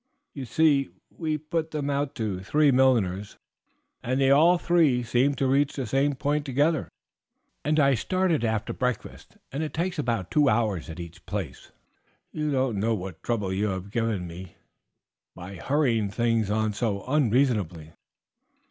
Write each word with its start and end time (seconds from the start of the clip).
You 0.33 0.45
see, 0.45 0.89
we 1.11 1.37
put 1.37 1.69
them 1.69 1.87
out 1.91 2.15
to 2.15 2.39
three 2.39 2.71
milliners, 2.71 3.37
and 4.01 4.19
they 4.19 4.31
all 4.31 4.57
three 4.57 5.03
seem 5.03 5.35
to 5.35 5.45
reach 5.45 5.75
the 5.75 5.85
same 5.85 6.15
point 6.15 6.43
together, 6.43 6.89
and 7.63 7.79
I 7.79 7.93
start 7.93 8.31
after 8.43 8.73
breakfast, 8.73 9.37
and 9.51 9.61
it 9.61 9.75
takes 9.75 9.99
about 9.99 10.31
two 10.31 10.49
hours 10.49 10.89
at 10.89 10.99
each 10.99 11.23
place. 11.27 11.71
You 12.31 12.51
don't 12.51 12.79
know 12.79 12.95
what 12.95 13.21
trouble 13.21 13.53
you 13.53 13.67
have 13.67 13.91
given 13.91 14.25
me 14.25 14.55
by 15.35 15.57
hurrying 15.57 16.09
things 16.09 16.49
on 16.49 16.73
so 16.73 17.03
unreasonably." 17.05 17.91